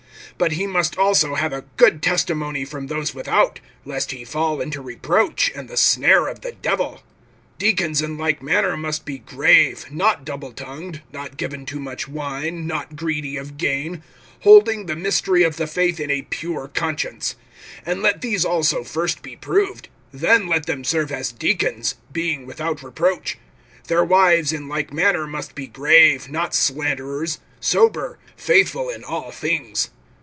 [0.39, 4.81] (7)But he must also have a good testimony from those without, lest he fall into
[4.81, 7.03] reproach and the snare of the Devil.
[7.59, 12.65] (8)Deacons in like manner must be grave, not double tongued, not given to much wine,
[12.65, 14.01] not greedy of gain;
[14.43, 17.35] (9)holding the mystery of the faith in a pure conscience.
[17.85, 22.81] (10)And let these also first be proved; then let them serve as deacons, being without
[22.81, 23.37] reproach.
[23.87, 29.91] (11)[Their] wives in like manner must be grave, not slanderers, sober, faithful in all things.